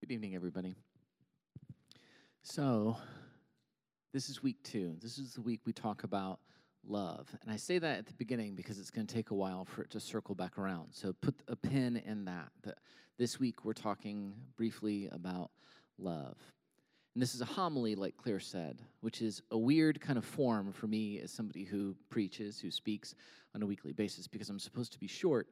Good 0.00 0.12
evening, 0.12 0.34
everybody. 0.34 0.76
So, 2.42 2.96
this 4.14 4.30
is 4.30 4.42
week 4.42 4.56
two. 4.64 4.96
This 4.98 5.18
is 5.18 5.34
the 5.34 5.42
week 5.42 5.60
we 5.66 5.74
talk 5.74 6.04
about 6.04 6.40
love. 6.88 7.28
And 7.42 7.52
I 7.52 7.56
say 7.56 7.78
that 7.78 7.98
at 7.98 8.06
the 8.06 8.14
beginning 8.14 8.54
because 8.54 8.78
it's 8.78 8.90
going 8.90 9.06
to 9.06 9.14
take 9.14 9.30
a 9.30 9.34
while 9.34 9.66
for 9.66 9.82
it 9.82 9.90
to 9.90 10.00
circle 10.00 10.34
back 10.34 10.56
around. 10.56 10.94
So, 10.94 11.12
put 11.12 11.34
a 11.48 11.54
pin 11.54 11.98
in 11.98 12.24
that. 12.24 12.48
That 12.62 12.78
this 13.18 13.38
week 13.38 13.62
we're 13.62 13.74
talking 13.74 14.32
briefly 14.56 15.10
about 15.12 15.50
love. 15.98 16.38
And 17.14 17.20
this 17.20 17.34
is 17.34 17.42
a 17.42 17.44
homily, 17.44 17.94
like 17.94 18.16
Claire 18.16 18.40
said, 18.40 18.80
which 19.02 19.20
is 19.20 19.42
a 19.50 19.58
weird 19.58 20.00
kind 20.00 20.16
of 20.16 20.24
form 20.24 20.72
for 20.72 20.86
me 20.86 21.20
as 21.20 21.30
somebody 21.30 21.64
who 21.64 21.94
preaches, 22.08 22.58
who 22.58 22.70
speaks 22.70 23.14
on 23.54 23.62
a 23.62 23.66
weekly 23.66 23.92
basis, 23.92 24.26
because 24.26 24.48
I'm 24.48 24.60
supposed 24.60 24.94
to 24.94 24.98
be 24.98 25.08
short. 25.08 25.48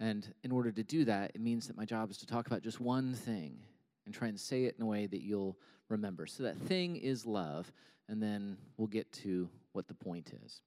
And 0.00 0.26
in 0.42 0.50
order 0.50 0.72
to 0.72 0.82
do 0.82 1.04
that, 1.04 1.30
it 1.36 1.40
means 1.40 1.68
that 1.68 1.76
my 1.76 1.84
job 1.84 2.10
is 2.10 2.16
to 2.18 2.26
talk 2.26 2.48
about 2.48 2.62
just 2.62 2.80
one 2.80 3.14
thing 3.14 3.60
and 4.04 4.14
try 4.14 4.28
and 4.28 4.38
say 4.38 4.64
it 4.64 4.74
in 4.78 4.82
a 4.82 4.86
way 4.86 5.06
that 5.06 5.22
you'll 5.22 5.58
remember. 5.88 6.26
So 6.26 6.42
that 6.42 6.58
thing 6.58 6.96
is 6.96 7.26
love, 7.26 7.72
and 8.08 8.22
then 8.22 8.56
we'll 8.76 8.88
get 8.88 9.10
to 9.12 9.48
what 9.72 9.88
the 9.88 9.94
point 9.94 10.32
is. 10.44 10.60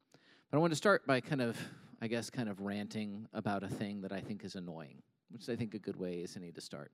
But 0.50 0.58
I 0.58 0.62
want 0.62 0.72
to 0.72 0.78
start 0.78 1.06
by 1.06 1.22
kind 1.22 1.42
of, 1.42 1.58
I 2.02 2.08
guess, 2.08 2.30
kind 2.30 2.50
of 2.50 2.62
ranting 2.62 3.28
about 3.34 3.64
a 3.64 3.68
thing 3.68 4.02
that 4.02 4.12
I 4.12 4.22
think 4.22 4.44
is 4.44 4.56
annoying, 4.56 5.02
which 5.32 5.50
I 5.50 5.56
think 5.56 5.74
a 5.74 5.80
good 5.80 5.98
way 5.98 6.16
is 6.16 6.38
any 6.38 6.52
to 6.52 6.62
start. 6.62 6.92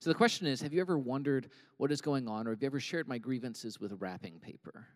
So 0.00 0.10
the 0.10 0.14
question 0.14 0.46
is 0.46 0.62
Have 0.62 0.72
you 0.72 0.80
ever 0.80 0.98
wondered 0.98 1.48
what 1.76 1.92
is 1.92 2.00
going 2.00 2.28
on, 2.28 2.46
or 2.46 2.50
have 2.50 2.62
you 2.62 2.66
ever 2.66 2.80
shared 2.80 3.08
my 3.08 3.18
grievances 3.18 3.80
with 3.80 3.92
wrapping 4.00 4.38
paper? 4.40 4.86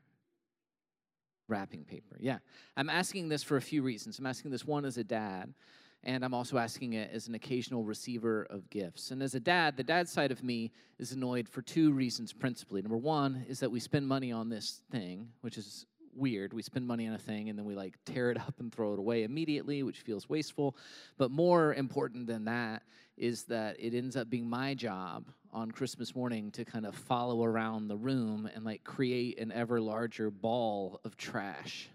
Wrapping 1.48 1.84
paper, 1.84 2.18
yeah. 2.20 2.38
I'm 2.76 2.90
asking 2.90 3.28
this 3.28 3.42
for 3.42 3.56
a 3.56 3.62
few 3.62 3.82
reasons. 3.82 4.18
I'm 4.18 4.26
asking 4.26 4.50
this 4.50 4.66
one 4.66 4.84
as 4.84 4.98
a 4.98 5.04
dad, 5.04 5.54
and 6.04 6.24
I'm 6.24 6.34
also 6.34 6.58
asking 6.58 6.92
it 6.92 7.10
as 7.12 7.28
an 7.28 7.34
occasional 7.34 7.84
receiver 7.84 8.46
of 8.50 8.70
gifts. 8.70 9.10
And 9.10 9.22
as 9.22 9.34
a 9.34 9.40
dad, 9.40 9.76
the 9.76 9.82
dad 9.82 10.08
side 10.08 10.30
of 10.30 10.42
me 10.42 10.70
is 10.98 11.12
annoyed 11.12 11.48
for 11.48 11.62
two 11.62 11.92
reasons 11.92 12.32
principally. 12.32 12.82
Number 12.82 12.96
one 12.96 13.44
is 13.48 13.60
that 13.60 13.70
we 13.70 13.80
spend 13.80 14.06
money 14.06 14.32
on 14.32 14.48
this 14.48 14.82
thing, 14.90 15.28
which 15.40 15.58
is 15.58 15.86
weird. 16.14 16.52
We 16.52 16.62
spend 16.62 16.86
money 16.86 17.06
on 17.06 17.14
a 17.14 17.18
thing 17.18 17.48
and 17.48 17.58
then 17.58 17.64
we 17.66 17.74
like 17.74 17.96
tear 18.04 18.30
it 18.30 18.38
up 18.38 18.54
and 18.58 18.72
throw 18.72 18.92
it 18.92 18.98
away 18.98 19.24
immediately, 19.24 19.82
which 19.82 20.00
feels 20.00 20.28
wasteful. 20.28 20.76
But 21.16 21.30
more 21.30 21.74
important 21.74 22.26
than 22.26 22.44
that 22.44 22.82
is 23.16 23.44
that 23.44 23.76
it 23.78 23.94
ends 23.94 24.16
up 24.16 24.30
being 24.30 24.48
my 24.48 24.74
job 24.74 25.26
on 25.52 25.70
Christmas 25.70 26.14
morning 26.14 26.50
to 26.52 26.64
kind 26.64 26.86
of 26.86 26.94
follow 26.94 27.44
around 27.44 27.88
the 27.88 27.96
room 27.96 28.48
and 28.54 28.64
like 28.64 28.84
create 28.84 29.38
an 29.38 29.50
ever 29.52 29.80
larger 29.80 30.30
ball 30.30 31.00
of 31.04 31.16
trash. 31.16 31.88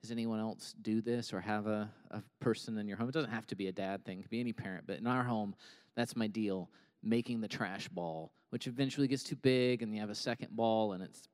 Does 0.00 0.10
anyone 0.10 0.38
else 0.38 0.74
do 0.80 1.00
this 1.00 1.32
or 1.32 1.40
have 1.40 1.66
a, 1.66 1.90
a 2.10 2.22
person 2.40 2.78
in 2.78 2.86
your 2.86 2.96
home? 2.96 3.08
It 3.08 3.12
doesn't 3.12 3.30
have 3.30 3.46
to 3.48 3.56
be 3.56 3.68
a 3.68 3.72
dad 3.72 4.04
thing, 4.04 4.18
it 4.18 4.22
could 4.22 4.30
be 4.30 4.40
any 4.40 4.52
parent, 4.52 4.84
but 4.86 4.98
in 4.98 5.06
our 5.06 5.24
home, 5.24 5.54
that's 5.96 6.16
my 6.16 6.26
deal 6.26 6.70
making 7.02 7.40
the 7.40 7.48
trash 7.48 7.88
ball, 7.88 8.32
which 8.50 8.66
eventually 8.66 9.08
gets 9.08 9.22
too 9.22 9.36
big 9.36 9.82
and 9.82 9.94
you 9.94 10.00
have 10.00 10.10
a 10.10 10.14
second 10.14 10.48
ball 10.50 10.92
and 10.92 11.02
it's 11.02 11.28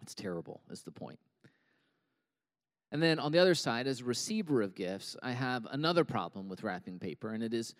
it's 0.00 0.14
terrible, 0.14 0.60
is 0.70 0.82
the 0.82 0.92
point. 0.92 1.18
And 2.90 3.02
then 3.02 3.18
on 3.18 3.32
the 3.32 3.38
other 3.38 3.54
side, 3.54 3.86
as 3.86 4.00
a 4.00 4.04
receiver 4.04 4.62
of 4.62 4.74
gifts, 4.74 5.16
I 5.22 5.32
have 5.32 5.66
another 5.70 6.04
problem 6.04 6.48
with 6.48 6.62
wrapping 6.62 6.98
paper, 6.98 7.32
and 7.32 7.42
it 7.42 7.52
is 7.52 7.74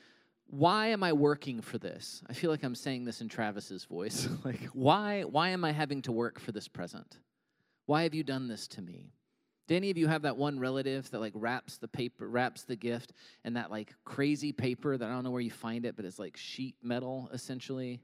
why 0.50 0.88
am 0.88 1.02
I 1.02 1.12
working 1.12 1.60
for 1.60 1.78
this? 1.78 2.22
I 2.28 2.32
feel 2.32 2.50
like 2.50 2.62
I'm 2.62 2.74
saying 2.74 3.04
this 3.04 3.20
in 3.20 3.28
Travis's 3.28 3.84
voice. 3.84 4.28
like, 4.44 4.64
why, 4.72 5.22
why 5.22 5.50
am 5.50 5.62
I 5.62 5.72
having 5.72 6.00
to 6.02 6.12
work 6.12 6.40
for 6.40 6.52
this 6.52 6.68
present? 6.68 7.18
Why 7.84 8.04
have 8.04 8.14
you 8.14 8.24
done 8.24 8.48
this 8.48 8.66
to 8.68 8.82
me? 8.82 9.12
Do 9.68 9.76
any 9.76 9.90
of 9.90 9.98
you 9.98 10.06
have 10.06 10.22
that 10.22 10.38
one 10.38 10.58
relative 10.58 11.10
that 11.10 11.20
like 11.20 11.34
wraps 11.36 11.76
the 11.76 11.88
paper, 11.88 12.26
wraps 12.26 12.64
the 12.64 12.74
gift, 12.74 13.12
and 13.44 13.54
that 13.56 13.70
like 13.70 13.94
crazy 14.04 14.50
paper 14.50 14.96
that 14.96 15.06
I 15.06 15.12
don't 15.12 15.24
know 15.24 15.30
where 15.30 15.42
you 15.42 15.50
find 15.50 15.84
it, 15.84 15.94
but 15.94 16.06
it's 16.06 16.18
like 16.18 16.38
sheet 16.38 16.74
metal 16.82 17.28
essentially, 17.34 18.00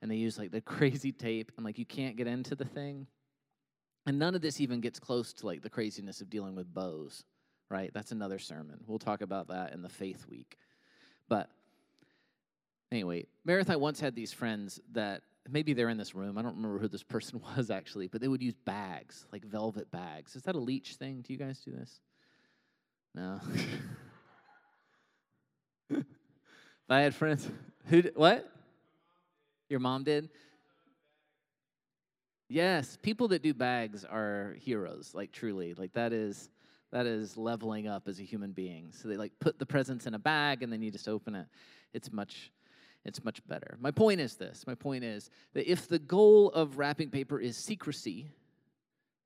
and 0.00 0.08
they 0.08 0.14
use 0.14 0.38
like 0.38 0.52
the 0.52 0.60
crazy 0.76 1.10
tape, 1.10 1.50
and 1.56 1.66
like 1.66 1.76
you 1.76 1.84
can't 1.84 2.16
get 2.16 2.28
into 2.28 2.54
the 2.54 2.64
thing? 2.64 3.08
And 4.06 4.18
none 4.18 4.36
of 4.36 4.40
this 4.40 4.60
even 4.60 4.80
gets 4.80 5.00
close 5.00 5.32
to 5.34 5.46
like 5.46 5.60
the 5.60 5.68
craziness 5.68 6.20
of 6.20 6.30
dealing 6.30 6.54
with 6.54 6.72
bows, 6.72 7.24
right? 7.68 7.90
That's 7.92 8.12
another 8.12 8.38
sermon. 8.38 8.78
We'll 8.86 9.00
talk 9.00 9.20
about 9.20 9.48
that 9.48 9.72
in 9.72 9.82
the 9.82 9.88
faith 9.88 10.24
week. 10.30 10.56
But 11.28 11.50
anyway, 12.92 13.26
Meredith, 13.44 13.70
I 13.70 13.76
once 13.76 13.98
had 13.98 14.14
these 14.14 14.32
friends 14.32 14.80
that 14.92 15.22
maybe 15.50 15.72
they're 15.72 15.88
in 15.88 15.96
this 15.96 16.14
room. 16.14 16.38
I 16.38 16.42
don't 16.42 16.56
remember 16.56 16.78
who 16.78 16.88
this 16.88 17.02
person 17.02 17.40
was 17.56 17.70
actually, 17.70 18.08
but 18.08 18.20
they 18.20 18.28
would 18.28 18.42
use 18.42 18.54
bags, 18.64 19.26
like 19.32 19.44
velvet 19.44 19.90
bags. 19.90 20.36
Is 20.36 20.42
that 20.42 20.54
a 20.54 20.60
leech 20.60 20.94
thing? 20.94 21.22
Do 21.26 21.32
you 21.32 21.38
guys 21.38 21.60
do 21.60 21.72
this? 21.72 22.00
No. 23.14 23.40
I 26.90 27.00
had 27.00 27.14
friends 27.14 27.48
who 27.86 28.02
what? 28.14 28.50
Your 29.68 29.80
mom 29.80 30.04
did? 30.04 30.30
Yes, 32.48 32.96
people 33.02 33.28
that 33.28 33.42
do 33.42 33.52
bags 33.52 34.04
are 34.04 34.56
heroes, 34.58 35.10
like 35.14 35.32
truly. 35.32 35.74
Like 35.74 35.92
that 35.92 36.12
is 36.12 36.48
that 36.90 37.04
is 37.04 37.36
leveling 37.36 37.86
up 37.86 38.08
as 38.08 38.18
a 38.18 38.22
human 38.22 38.52
being. 38.52 38.92
So 38.92 39.08
they 39.08 39.16
like 39.16 39.32
put 39.40 39.58
the 39.58 39.66
presents 39.66 40.06
in 40.06 40.14
a 40.14 40.18
bag 40.18 40.62
and 40.62 40.72
then 40.72 40.80
you 40.80 40.90
just 40.90 41.08
open 41.08 41.34
it. 41.34 41.46
It's 41.92 42.10
much 42.10 42.50
it's 43.04 43.24
much 43.24 43.46
better. 43.46 43.76
My 43.80 43.90
point 43.90 44.20
is 44.20 44.36
this. 44.36 44.66
My 44.66 44.74
point 44.74 45.04
is 45.04 45.30
that 45.54 45.70
if 45.70 45.88
the 45.88 45.98
goal 45.98 46.50
of 46.50 46.78
wrapping 46.78 47.10
paper 47.10 47.38
is 47.38 47.56
secrecy, 47.56 48.30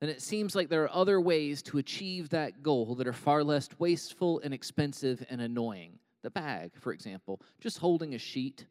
then 0.01 0.11
it 0.11 0.23
seems 0.23 0.55
like 0.55 0.69
there 0.69 0.85
are 0.85 0.93
other 0.93 1.21
ways 1.21 1.63
to 1.63 1.79
achieve 1.79 2.29
that 2.31 2.63
goal 2.63 2.95
that 2.97 3.07
are 3.07 3.13
far 3.13 3.43
less 3.45 3.69
wasteful 3.79 4.41
and 4.45 4.53
expensive 4.53 5.25
and 5.31 5.41
annoying. 5.41 5.99
The 6.23 6.31
bag, 6.31 6.73
for 6.79 6.93
example, 6.93 7.41
just 7.61 7.79
holding 7.79 8.15
a 8.15 8.19
sheet 8.19 8.67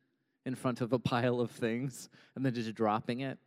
in 0.45 0.55
front 0.55 0.81
of 0.81 0.93
a 0.93 0.99
pile 0.99 1.39
of 1.39 1.51
things 1.51 2.09
and 2.35 2.45
then 2.45 2.53
just 2.53 2.73
dropping 2.73 3.21
it 3.21 3.37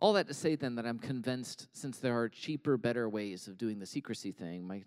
all 0.00 0.14
that 0.14 0.26
to 0.28 0.34
say 0.34 0.56
then 0.56 0.74
that 0.76 0.86
I'm 0.86 0.98
convinced, 0.98 1.68
since 1.72 1.98
there 1.98 2.18
are 2.18 2.28
cheaper, 2.28 2.76
better 2.76 3.08
ways 3.08 3.46
of 3.46 3.58
doing 3.58 3.78
the 3.78 3.86
secrecy 3.86 4.32
thing, 4.32 4.66
my, 4.66 4.82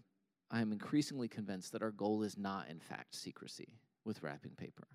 I'm 0.49 0.71
increasingly 0.71 1.27
convinced 1.27 1.71
that 1.71 1.83
our 1.83 1.91
goal 1.91 2.23
is 2.23 2.37
not, 2.37 2.67
in 2.69 2.79
fact, 2.79 3.15
secrecy 3.15 3.69
with 4.05 4.21
wrapping 4.23 4.53
paper. 4.57 4.87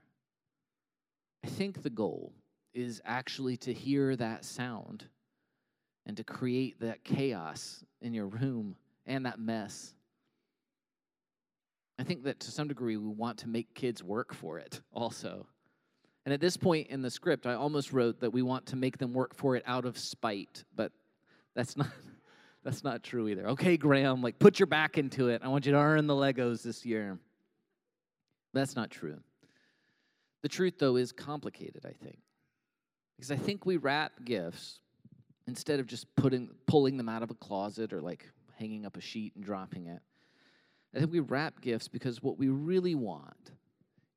I 1.44 1.48
think 1.48 1.82
the 1.82 1.90
goal 1.90 2.32
is 2.74 3.00
actually 3.04 3.56
to 3.58 3.72
hear 3.72 4.16
that 4.16 4.44
sound 4.44 5.04
and 6.06 6.16
to 6.16 6.24
create 6.24 6.80
that 6.80 7.04
chaos 7.04 7.84
in 8.00 8.14
your 8.14 8.26
room 8.26 8.76
and 9.06 9.26
that 9.26 9.38
mess. 9.38 9.94
I 11.98 12.04
think 12.04 12.24
that 12.24 12.40
to 12.40 12.50
some 12.50 12.68
degree 12.68 12.96
we 12.96 13.08
want 13.08 13.38
to 13.38 13.48
make 13.48 13.74
kids 13.74 14.02
work 14.02 14.32
for 14.32 14.58
it 14.58 14.80
also. 14.92 15.46
And 16.24 16.32
at 16.32 16.40
this 16.40 16.56
point 16.56 16.88
in 16.88 17.02
the 17.02 17.10
script, 17.10 17.46
I 17.46 17.54
almost 17.54 17.92
wrote 17.92 18.20
that 18.20 18.30
we 18.30 18.42
want 18.42 18.66
to 18.66 18.76
make 18.76 18.98
them 18.98 19.12
work 19.12 19.34
for 19.34 19.56
it 19.56 19.62
out 19.66 19.84
of 19.84 19.98
spite, 19.98 20.64
but 20.76 20.92
that's 21.54 21.76
not 21.76 21.88
that's 22.64 22.84
not 22.84 23.02
true 23.02 23.28
either. 23.28 23.48
Okay, 23.48 23.76
Graham, 23.76 24.22
like 24.22 24.38
put 24.38 24.58
your 24.58 24.66
back 24.66 24.98
into 24.98 25.28
it. 25.28 25.42
I 25.42 25.48
want 25.48 25.66
you 25.66 25.72
to 25.72 25.78
earn 25.78 26.06
the 26.06 26.14
Legos 26.14 26.62
this 26.62 26.84
year. 26.84 27.18
That's 28.52 28.76
not 28.76 28.90
true. 28.90 29.20
The 30.42 30.48
truth 30.48 30.74
though 30.78 30.96
is 30.96 31.12
complicated, 31.12 31.84
I 31.84 31.92
think. 31.92 32.18
Because 33.16 33.30
I 33.30 33.36
think 33.36 33.66
we 33.66 33.76
wrap 33.76 34.12
gifts 34.24 34.80
instead 35.46 35.80
of 35.80 35.86
just 35.86 36.06
putting 36.14 36.50
pulling 36.66 36.96
them 36.96 37.08
out 37.08 37.22
of 37.22 37.30
a 37.30 37.34
closet 37.34 37.92
or 37.92 38.00
like 38.00 38.28
hanging 38.58 38.86
up 38.86 38.96
a 38.96 39.00
sheet 39.00 39.34
and 39.34 39.44
dropping 39.44 39.86
it. 39.86 40.00
I 40.94 40.98
think 40.98 41.12
we 41.12 41.20
wrap 41.20 41.60
gifts 41.60 41.88
because 41.88 42.22
what 42.22 42.38
we 42.38 42.48
really 42.48 42.94
want 42.94 43.52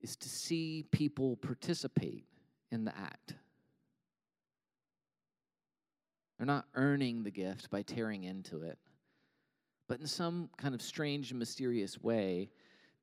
is 0.02 0.16
to 0.16 0.30
see 0.30 0.86
people 0.92 1.36
participate 1.38 2.26
in 2.72 2.86
the 2.86 2.98
act. 2.98 3.36
They're 6.38 6.48
not 6.48 6.66
earning 6.74 7.24
the 7.24 7.32
gift 7.32 7.70
by 7.70 7.84
tearing 7.84 8.24
into 8.24 8.64
it, 8.64 8.80
but 9.88 10.00
in 10.00 10.08
some 10.08 10.50
kind 10.58 10.74
of 10.74 10.82
strange 10.82 11.30
and 11.30 11.38
mysterious 11.38 12.02
way, 12.02 12.50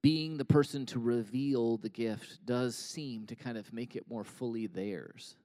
being 0.03 0.37
the 0.37 0.45
person 0.45 0.87
to 0.87 0.99
reveal 0.99 1.77
the 1.77 1.89
gift 1.89 2.45
does 2.45 2.77
seem 2.77 3.27
to 3.27 3.35
kind 3.35 3.59
of 3.59 3.73
make 3.73 3.97
it 3.97 4.09
more 4.09 4.25
fully 4.25 4.67
theirs. 4.67 5.37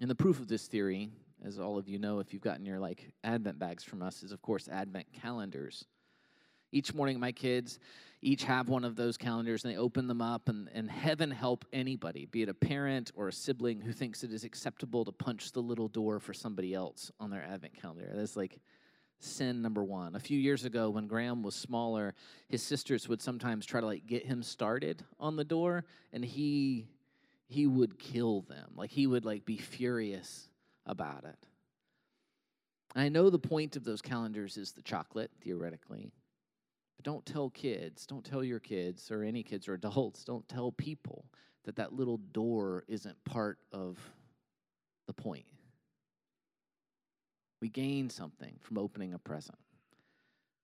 And 0.00 0.10
the 0.10 0.14
proof 0.14 0.38
of 0.38 0.48
this 0.48 0.66
theory, 0.66 1.10
as 1.44 1.58
all 1.58 1.78
of 1.78 1.88
you 1.88 1.98
know 1.98 2.18
if 2.18 2.32
you've 2.32 2.42
gotten 2.42 2.66
your 2.66 2.78
like 2.78 3.10
Advent 3.24 3.58
bags 3.58 3.82
from 3.82 4.02
us, 4.02 4.22
is 4.22 4.32
of 4.32 4.42
course 4.42 4.68
Advent 4.68 5.06
calendars. 5.12 5.86
Each 6.72 6.92
morning, 6.92 7.18
my 7.18 7.32
kids 7.32 7.78
each 8.22 8.44
have 8.44 8.68
one 8.68 8.84
of 8.84 8.96
those 8.96 9.16
calendars 9.16 9.64
and 9.64 9.72
they 9.72 9.78
open 9.78 10.06
them 10.06 10.20
up, 10.20 10.48
and, 10.48 10.68
and 10.74 10.90
heaven 10.90 11.30
help 11.30 11.64
anybody, 11.72 12.26
be 12.26 12.42
it 12.42 12.48
a 12.48 12.54
parent 12.54 13.12
or 13.14 13.28
a 13.28 13.32
sibling, 13.32 13.80
who 13.80 13.92
thinks 13.92 14.24
it 14.24 14.32
is 14.32 14.44
acceptable 14.44 15.04
to 15.04 15.12
punch 15.12 15.52
the 15.52 15.60
little 15.60 15.88
door 15.88 16.18
for 16.18 16.34
somebody 16.34 16.74
else 16.74 17.12
on 17.20 17.30
their 17.30 17.44
Advent 17.44 17.80
calendar. 17.80 18.10
That's 18.12 18.36
like 18.36 18.58
sin 19.18 19.62
number 19.62 19.82
one. 19.82 20.14
A 20.14 20.20
few 20.20 20.38
years 20.38 20.64
ago, 20.64 20.90
when 20.90 21.06
Graham 21.06 21.42
was 21.42 21.54
smaller, 21.54 22.14
his 22.48 22.62
sisters 22.62 23.08
would 23.08 23.22
sometimes 23.22 23.66
try 23.66 23.80
to 23.80 23.86
like 23.86 24.06
get 24.06 24.26
him 24.26 24.42
started 24.42 25.04
on 25.18 25.36
the 25.36 25.44
door, 25.44 25.84
and 26.12 26.24
he 26.24 26.88
he 27.48 27.66
would 27.66 27.98
kill 27.98 28.42
them. 28.42 28.72
Like 28.74 28.90
he 28.90 29.06
would 29.06 29.24
like 29.24 29.44
be 29.44 29.56
furious 29.56 30.48
about 30.84 31.24
it. 31.24 31.46
I 32.94 33.08
know 33.08 33.28
the 33.28 33.38
point 33.38 33.76
of 33.76 33.84
those 33.84 34.00
calendars 34.00 34.56
is 34.56 34.72
the 34.72 34.82
chocolate, 34.82 35.30
theoretically. 35.42 36.12
But 36.96 37.04
don't 37.04 37.26
tell 37.26 37.50
kids, 37.50 38.06
don't 38.06 38.24
tell 38.24 38.42
your 38.42 38.58
kids 38.58 39.10
or 39.10 39.22
any 39.22 39.42
kids 39.42 39.68
or 39.68 39.74
adults, 39.74 40.24
don't 40.24 40.48
tell 40.48 40.72
people 40.72 41.26
that 41.64 41.76
that 41.76 41.92
little 41.92 42.16
door 42.16 42.84
isn't 42.88 43.22
part 43.24 43.58
of 43.70 43.98
the 45.06 45.12
point. 45.12 45.44
We 47.60 47.68
gain 47.68 48.10
something 48.10 48.56
from 48.60 48.78
opening 48.78 49.14
a 49.14 49.18
present 49.18 49.58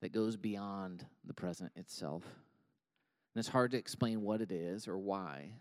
that 0.00 0.12
goes 0.12 0.36
beyond 0.36 1.06
the 1.24 1.34
present 1.34 1.72
itself. 1.76 2.24
And 3.34 3.40
it's 3.40 3.48
hard 3.48 3.70
to 3.70 3.78
explain 3.78 4.22
what 4.22 4.42
it 4.42 4.52
is 4.52 4.86
or 4.86 4.98
why, 4.98 5.52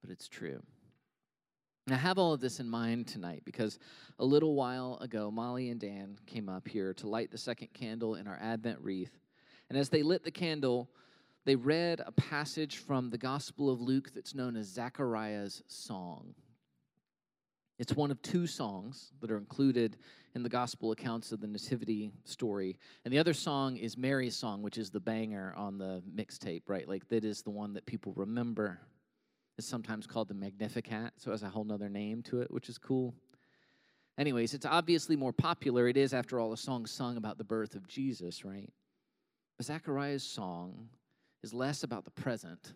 but 0.00 0.10
it's 0.10 0.28
true. 0.28 0.62
And 1.86 1.94
I 1.94 1.98
have 1.98 2.16
all 2.16 2.32
of 2.32 2.40
this 2.40 2.60
in 2.60 2.68
mind 2.68 3.08
tonight 3.08 3.42
because 3.44 3.78
a 4.18 4.24
little 4.24 4.54
while 4.54 4.98
ago, 5.00 5.30
Molly 5.30 5.70
and 5.70 5.80
Dan 5.80 6.16
came 6.26 6.48
up 6.48 6.68
here 6.68 6.94
to 6.94 7.08
light 7.08 7.32
the 7.32 7.38
second 7.38 7.72
candle 7.74 8.14
in 8.14 8.28
our 8.28 8.38
Advent 8.40 8.78
wreath. 8.80 9.18
And 9.68 9.76
as 9.76 9.88
they 9.88 10.02
lit 10.02 10.22
the 10.22 10.30
candle, 10.30 10.88
they 11.44 11.56
read 11.56 12.00
a 12.06 12.12
passage 12.12 12.76
from 12.76 13.10
the 13.10 13.18
Gospel 13.18 13.68
of 13.68 13.80
Luke 13.80 14.12
that's 14.14 14.34
known 14.34 14.56
as 14.56 14.68
Zechariah's 14.68 15.64
Song. 15.66 16.34
It's 17.82 17.96
one 17.96 18.12
of 18.12 18.22
two 18.22 18.46
songs 18.46 19.10
that 19.20 19.32
are 19.32 19.36
included 19.36 19.96
in 20.36 20.44
the 20.44 20.48
gospel 20.48 20.92
accounts 20.92 21.32
of 21.32 21.40
the 21.40 21.48
Nativity 21.48 22.12
story. 22.22 22.78
And 23.04 23.12
the 23.12 23.18
other 23.18 23.34
song 23.34 23.76
is 23.76 23.98
Mary's 23.98 24.36
song, 24.36 24.62
which 24.62 24.78
is 24.78 24.90
the 24.90 25.00
banger 25.00 25.52
on 25.56 25.78
the 25.78 26.00
mixtape, 26.14 26.62
right? 26.68 26.86
Like 26.86 27.08
that 27.08 27.24
is 27.24 27.42
the 27.42 27.50
one 27.50 27.72
that 27.72 27.84
people 27.84 28.12
remember. 28.14 28.78
It's 29.58 29.66
sometimes 29.66 30.06
called 30.06 30.28
the 30.28 30.34
Magnificat, 30.34 31.14
so 31.16 31.32
it 31.32 31.34
has 31.34 31.42
a 31.42 31.48
whole 31.48 31.64
nother 31.64 31.88
name 31.88 32.22
to 32.22 32.40
it, 32.40 32.52
which 32.52 32.68
is 32.68 32.78
cool. 32.78 33.16
Anyways, 34.16 34.54
it's 34.54 34.64
obviously 34.64 35.16
more 35.16 35.32
popular. 35.32 35.88
It 35.88 35.96
is, 35.96 36.14
after 36.14 36.38
all, 36.38 36.52
a 36.52 36.56
song 36.56 36.86
sung 36.86 37.16
about 37.16 37.36
the 37.36 37.42
birth 37.42 37.74
of 37.74 37.88
Jesus, 37.88 38.44
right? 38.44 38.72
But 39.58 39.66
Zechariah's 39.66 40.22
song 40.22 40.88
is 41.42 41.52
less 41.52 41.82
about 41.82 42.04
the 42.04 42.12
present, 42.12 42.74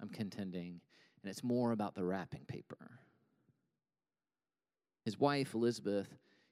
I'm 0.00 0.08
contending, 0.08 0.80
and 1.22 1.30
it's 1.30 1.44
more 1.44 1.70
about 1.70 1.94
the 1.94 2.04
wrapping 2.04 2.46
paper. 2.48 2.98
His 5.04 5.18
wife, 5.18 5.54
Elizabeth, 5.54 6.08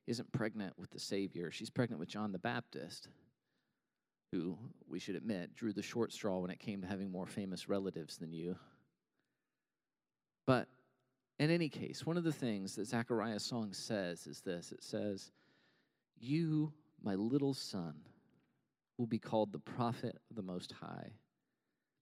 isn't 0.06 0.32
pregnant 0.32 0.78
with 0.78 0.90
the 0.90 0.98
Savior. 0.98 1.50
She's 1.50 1.70
pregnant 1.70 2.00
with 2.00 2.08
John 2.08 2.32
the 2.32 2.38
Baptist, 2.38 3.08
who, 4.32 4.58
we 4.88 4.98
should 4.98 5.16
admit, 5.16 5.54
drew 5.54 5.72
the 5.72 5.82
short 5.82 6.12
straw 6.12 6.38
when 6.38 6.50
it 6.50 6.58
came 6.58 6.80
to 6.80 6.86
having 6.86 7.10
more 7.10 7.26
famous 7.26 7.68
relatives 7.68 8.16
than 8.16 8.32
you. 8.32 8.56
But 10.46 10.68
in 11.38 11.50
any 11.50 11.68
case, 11.68 12.06
one 12.06 12.16
of 12.16 12.24
the 12.24 12.32
things 12.32 12.74
that 12.76 12.86
Zechariah's 12.86 13.44
song 13.44 13.72
says 13.72 14.26
is 14.26 14.40
this 14.40 14.72
it 14.72 14.82
says, 14.82 15.30
You, 16.18 16.72
my 17.02 17.14
little 17.14 17.54
son, 17.54 17.94
will 18.96 19.06
be 19.06 19.18
called 19.18 19.52
the 19.52 19.58
prophet 19.58 20.18
of 20.30 20.36
the 20.36 20.42
Most 20.42 20.72
High, 20.72 21.12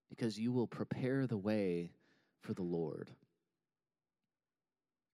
because 0.08 0.38
you 0.38 0.52
will 0.52 0.68
prepare 0.68 1.26
the 1.26 1.36
way 1.36 1.90
for 2.40 2.54
the 2.54 2.62
Lord 2.62 3.10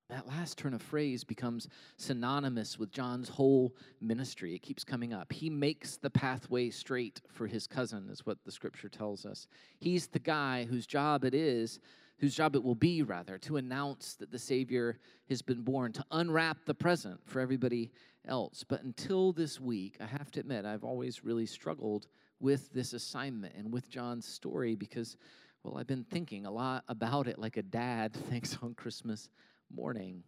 that 0.08 0.28
last 0.28 0.58
turn 0.58 0.74
of 0.74 0.82
phrase 0.82 1.24
becomes 1.24 1.68
synonymous 1.96 2.78
with 2.78 2.90
John's 2.90 3.28
whole 3.28 3.74
ministry. 4.00 4.54
It 4.54 4.62
keeps 4.62 4.84
coming 4.84 5.12
up. 5.12 5.32
He 5.32 5.48
makes 5.48 5.96
the 5.96 6.10
pathway 6.10 6.70
straight 6.70 7.20
for 7.30 7.46
his 7.46 7.66
cousin, 7.66 8.08
is 8.10 8.26
what 8.26 8.38
the 8.44 8.52
scripture 8.52 8.88
tells 8.88 9.24
us. 9.24 9.46
He's 9.78 10.06
the 10.08 10.18
guy 10.18 10.64
whose 10.64 10.86
job 10.86 11.24
it 11.24 11.34
is, 11.34 11.80
whose 12.18 12.34
job 12.34 12.54
it 12.54 12.62
will 12.62 12.74
be, 12.74 13.02
rather, 13.02 13.38
to 13.38 13.56
announce 13.56 14.14
that 14.14 14.30
the 14.30 14.38
Savior 14.38 14.98
has 15.28 15.42
been 15.42 15.62
born, 15.62 15.92
to 15.92 16.04
unwrap 16.10 16.58
the 16.66 16.74
present 16.74 17.20
for 17.26 17.40
everybody 17.40 17.90
else. 18.26 18.64
But 18.68 18.82
until 18.82 19.32
this 19.32 19.60
week, 19.60 19.96
I 20.00 20.06
have 20.06 20.30
to 20.32 20.40
admit, 20.40 20.64
I've 20.64 20.84
always 20.84 21.24
really 21.24 21.46
struggled 21.46 22.06
with 22.38 22.72
this 22.72 22.92
assignment 22.92 23.54
and 23.56 23.72
with 23.72 23.88
John's 23.88 24.26
story 24.26 24.74
because, 24.74 25.16
well, 25.62 25.78
I've 25.78 25.86
been 25.86 26.04
thinking 26.04 26.44
a 26.44 26.50
lot 26.50 26.84
about 26.88 27.28
it 27.28 27.38
like 27.38 27.56
a 27.56 27.62
dad 27.62 28.12
thinks 28.30 28.58
on 28.62 28.74
Christmas 28.74 29.28
morning. 29.74 30.22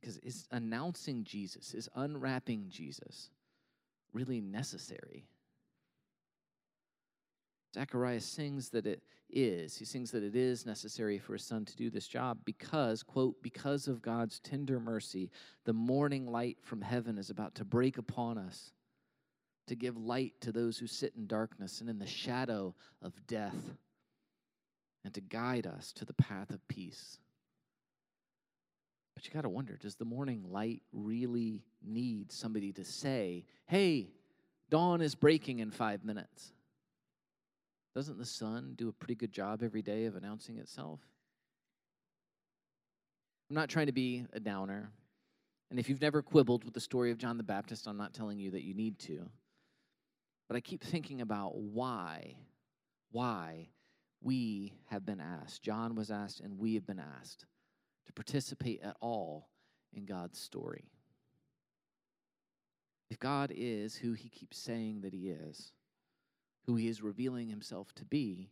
Because 0.00 0.18
is 0.18 0.46
announcing 0.50 1.24
Jesus, 1.24 1.74
is 1.74 1.88
unwrapping 1.94 2.66
Jesus 2.68 3.30
really 4.12 4.40
necessary? 4.40 5.26
Zechariah 7.74 8.20
sings 8.20 8.70
that 8.70 8.86
it 8.86 9.02
is. 9.28 9.76
He 9.76 9.84
sings 9.84 10.10
that 10.12 10.22
it 10.22 10.34
is 10.34 10.64
necessary 10.64 11.18
for 11.18 11.34
his 11.34 11.44
son 11.44 11.64
to 11.64 11.76
do 11.76 11.90
this 11.90 12.08
job 12.08 12.38
because, 12.44 13.02
quote, 13.02 13.42
because 13.42 13.86
of 13.86 14.00
God's 14.00 14.38
tender 14.40 14.80
mercy, 14.80 15.30
the 15.64 15.74
morning 15.74 16.26
light 16.26 16.56
from 16.62 16.80
heaven 16.80 17.18
is 17.18 17.28
about 17.28 17.54
to 17.56 17.64
break 17.64 17.98
upon 17.98 18.38
us 18.38 18.72
to 19.66 19.74
give 19.74 19.96
light 19.96 20.32
to 20.40 20.52
those 20.52 20.78
who 20.78 20.86
sit 20.86 21.12
in 21.16 21.26
darkness 21.26 21.80
and 21.80 21.90
in 21.90 21.98
the 21.98 22.06
shadow 22.06 22.74
of 23.02 23.12
death 23.26 23.76
and 25.04 25.12
to 25.14 25.20
guide 25.20 25.66
us 25.66 25.92
to 25.92 26.04
the 26.04 26.14
path 26.14 26.50
of 26.50 26.66
peace. 26.68 27.18
But 29.16 29.26
you 29.26 29.32
got 29.32 29.42
to 29.42 29.48
wonder 29.48 29.76
does 29.76 29.96
the 29.96 30.04
morning 30.04 30.44
light 30.50 30.82
really 30.92 31.64
need 31.82 32.30
somebody 32.30 32.70
to 32.74 32.84
say, 32.84 33.46
hey, 33.66 34.10
dawn 34.70 35.00
is 35.00 35.14
breaking 35.16 35.58
in 35.58 35.70
five 35.70 36.04
minutes? 36.04 36.52
Doesn't 37.94 38.18
the 38.18 38.26
sun 38.26 38.74
do 38.76 38.90
a 38.90 38.92
pretty 38.92 39.14
good 39.14 39.32
job 39.32 39.62
every 39.62 39.80
day 39.80 40.04
of 40.04 40.16
announcing 40.16 40.58
itself? 40.58 41.00
I'm 43.48 43.56
not 43.56 43.70
trying 43.70 43.86
to 43.86 43.92
be 43.92 44.26
a 44.34 44.40
downer. 44.40 44.90
And 45.70 45.80
if 45.80 45.88
you've 45.88 46.02
never 46.02 46.20
quibbled 46.20 46.64
with 46.64 46.74
the 46.74 46.80
story 46.80 47.10
of 47.10 47.16
John 47.16 47.38
the 47.38 47.42
Baptist, 47.42 47.88
I'm 47.88 47.96
not 47.96 48.12
telling 48.12 48.38
you 48.38 48.50
that 48.50 48.64
you 48.64 48.74
need 48.74 48.98
to. 49.00 49.30
But 50.46 50.56
I 50.56 50.60
keep 50.60 50.84
thinking 50.84 51.22
about 51.22 51.56
why, 51.56 52.36
why 53.12 53.70
we 54.20 54.74
have 54.90 55.06
been 55.06 55.20
asked. 55.20 55.62
John 55.62 55.94
was 55.94 56.10
asked, 56.10 56.40
and 56.40 56.58
we 56.58 56.74
have 56.74 56.86
been 56.86 57.02
asked 57.18 57.46
to 58.06 58.12
participate 58.12 58.80
at 58.82 58.96
all 59.00 59.48
in 59.92 60.04
God's 60.04 60.38
story. 60.38 60.90
If 63.10 63.18
God 63.18 63.52
is 63.54 63.96
who 63.96 64.12
he 64.14 64.28
keeps 64.28 64.58
saying 64.58 65.02
that 65.02 65.12
he 65.12 65.28
is, 65.28 65.72
who 66.66 66.76
he 66.76 66.88
is 66.88 67.02
revealing 67.02 67.48
himself 67.48 67.92
to 67.94 68.04
be, 68.04 68.50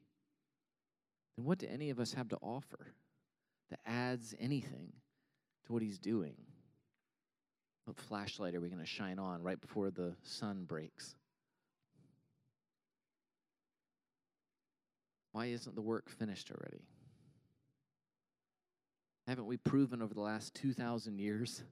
then 1.37 1.45
what 1.45 1.59
do 1.59 1.67
any 1.69 1.91
of 1.91 1.99
us 1.99 2.15
have 2.15 2.29
to 2.29 2.37
offer 2.37 2.95
that 3.71 3.81
adds 3.85 4.35
anything 4.39 4.93
to 5.67 5.73
what 5.73 5.83
he's 5.83 5.99
doing? 5.99 6.37
What 7.85 7.99
flashlight 7.99 8.55
are 8.55 8.61
we 8.61 8.69
going 8.69 8.81
to 8.81 8.87
shine 8.87 9.19
on 9.19 9.43
right 9.43 9.61
before 9.61 9.91
the 9.91 10.15
sun 10.23 10.65
breaks? 10.65 11.17
Why 15.33 15.47
isn't 15.47 15.75
the 15.75 15.83
work 15.83 16.09
finished 16.09 16.53
already? 16.53 16.85
Haven't 19.26 19.46
we 19.46 19.56
proven 19.56 20.03
over 20.03 20.13
the 20.13 20.20
last 20.20 20.55
2,000 20.55 21.19
years 21.19 21.63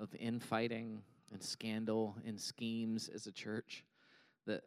of 0.00 0.14
infighting 0.18 1.02
and 1.32 1.42
scandal 1.42 2.16
and 2.26 2.40
schemes 2.40 3.08
as 3.08 3.26
a 3.26 3.32
church 3.32 3.84
that 4.46 4.62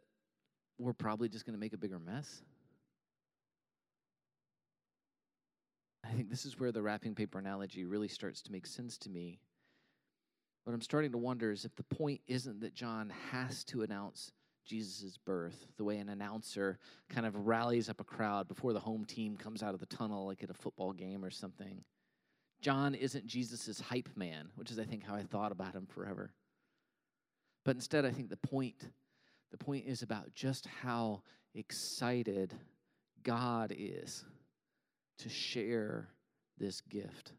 we're 0.78 0.94
probably 0.94 1.28
just 1.28 1.44
going 1.44 1.54
to 1.54 1.60
make 1.60 1.74
a 1.74 1.78
bigger 1.78 1.98
mess? 1.98 2.42
I 6.02 6.12
think 6.12 6.30
this 6.30 6.46
is 6.46 6.58
where 6.58 6.72
the 6.72 6.82
wrapping 6.82 7.14
paper 7.14 7.38
analogy 7.38 7.84
really 7.84 8.08
starts 8.08 8.40
to 8.42 8.52
make 8.52 8.66
sense 8.66 8.96
to 8.98 9.10
me. 9.10 9.38
What 10.64 10.72
I'm 10.72 10.80
starting 10.80 11.12
to 11.12 11.18
wonder 11.18 11.52
is 11.52 11.64
if 11.64 11.76
the 11.76 11.82
point 11.84 12.20
isn't 12.26 12.60
that 12.60 12.74
John 12.74 13.12
has 13.30 13.64
to 13.64 13.82
announce 13.82 14.32
Jesus' 14.66 15.18
birth, 15.18 15.66
the 15.76 15.84
way 15.84 15.98
an 15.98 16.08
announcer 16.08 16.78
kind 17.08 17.26
of 17.26 17.46
rallies 17.46 17.88
up 17.88 18.00
a 18.00 18.04
crowd 18.04 18.48
before 18.48 18.72
the 18.72 18.80
home 18.80 19.04
team 19.04 19.36
comes 19.36 19.62
out 19.62 19.74
of 19.74 19.80
the 19.80 19.86
tunnel, 19.86 20.26
like 20.26 20.42
at 20.42 20.50
a 20.50 20.54
football 20.54 20.92
game 20.92 21.24
or 21.24 21.30
something. 21.30 21.84
John 22.60 22.94
isn't 22.94 23.26
Jesus' 23.26 23.80
hype 23.80 24.10
man, 24.16 24.50
which 24.56 24.70
is, 24.70 24.78
I 24.78 24.84
think, 24.84 25.04
how 25.04 25.14
I 25.14 25.22
thought 25.22 25.52
about 25.52 25.74
him 25.74 25.86
forever. 25.86 26.32
But 27.64 27.76
instead, 27.76 28.04
I 28.04 28.10
think 28.10 28.28
the 28.28 28.36
point, 28.36 28.90
the 29.50 29.58
point 29.58 29.86
is 29.86 30.02
about 30.02 30.34
just 30.34 30.66
how 30.82 31.22
excited 31.54 32.54
God 33.22 33.74
is 33.76 34.24
to 35.18 35.28
share 35.28 36.08
this 36.58 36.80
gift 36.82 37.32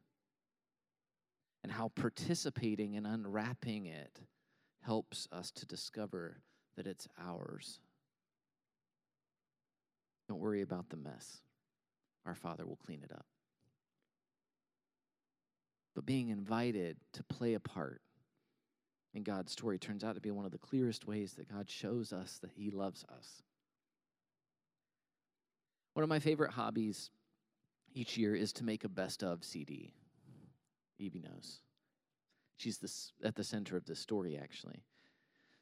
and 1.64 1.72
how 1.72 1.90
participating 1.90 2.96
and 2.96 3.06
unwrapping 3.06 3.86
it 3.86 4.20
helps 4.82 5.28
us 5.32 5.52
to 5.52 5.66
discover 5.68 6.42
that 6.76 6.88
it's 6.88 7.08
ours. 7.20 7.80
Don't 10.28 10.40
worry 10.40 10.62
about 10.62 10.90
the 10.90 10.98
mess. 10.98 11.42
Our 12.26 12.36
Father 12.36 12.66
will 12.66 12.80
clean 12.84 13.02
it 13.04 13.12
up 13.12 13.26
but 15.96 16.06
being 16.06 16.30
invited 16.30 16.98
to 17.14 17.24
play 17.24 17.54
a 17.54 17.60
part 17.60 18.02
in 19.14 19.24
God's 19.24 19.52
story 19.52 19.78
turns 19.78 20.04
out 20.04 20.16
to 20.16 20.22
be 20.22 20.32
one 20.32 20.46
of 20.46 20.52
the 20.52 20.58
clearest 20.58 21.06
ways 21.06 21.34
that 21.34 21.52
God 21.52 21.70
shows 21.70 22.14
us 22.14 22.40
that 22.42 22.52
He 22.52 22.72
loves 22.72 23.06
us. 23.18 23.44
One 25.94 26.04
of 26.04 26.10
my 26.10 26.20
favorite 26.20 26.52
hobbies 26.52 27.10
each 27.94 28.18
year 28.18 28.36
is 28.36 28.54
to 28.54 28.64
make 28.64 28.86
a 28.86 28.90
best 28.90 29.24
of 29.24 29.44
CD. 29.44 29.94
Evie 30.98 31.20
knows. 31.20 31.60
She's 32.56 32.78
this, 32.78 33.12
at 33.24 33.36
the 33.36 33.44
center 33.44 33.76
of 33.76 33.86
this 33.86 34.00
story, 34.00 34.38
actually. 34.42 34.84